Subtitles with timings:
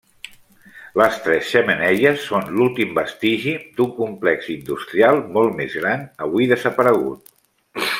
[1.01, 7.35] Les Tres Xemeneies són l'últim vestigi d'un complex industrial molt més gran avui desaparegut.